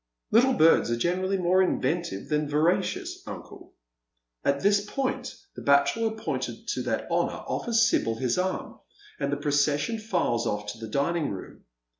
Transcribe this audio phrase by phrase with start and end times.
[0.31, 3.75] "Little birds are generally more inventive than veracious, uncle."
[4.43, 8.79] And at this point the bachelor appointed to that honour offers Sibyl his arm,
[9.19, 11.65] and the procession files off to the dining room.